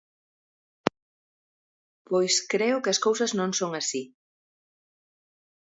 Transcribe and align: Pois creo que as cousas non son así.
Pois 2.07 2.33
creo 2.51 2.81
que 2.83 2.91
as 2.93 2.99
cousas 3.05 3.31
non 3.39 3.51
son 3.59 3.71
así. 3.81 4.03